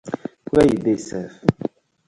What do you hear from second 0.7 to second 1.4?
yu dey sef?